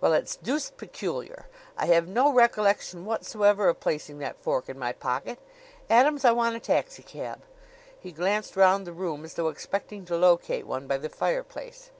"Well, 0.00 0.12
it's 0.12 0.36
deuced 0.36 0.76
peculiar! 0.76 1.46
I 1.76 1.86
have 1.86 2.06
no 2.06 2.32
recollection 2.32 3.04
whatsoever 3.04 3.68
of 3.68 3.80
placing 3.80 4.18
that 4.20 4.38
fork 4.40 4.68
in 4.68 4.78
my 4.78 4.92
pocket... 4.92 5.40
Adams, 5.90 6.24
I 6.24 6.30
want 6.30 6.54
a 6.54 6.60
taxicab." 6.60 7.42
He 7.98 8.12
glanced 8.12 8.54
round 8.54 8.86
the 8.86 8.92
room, 8.92 9.24
as 9.24 9.34
though 9.34 9.48
expecting 9.48 10.04
to 10.04 10.16
locate 10.16 10.68
one 10.68 10.86
by 10.86 10.98
the 10.98 11.08
fireplace. 11.08 11.90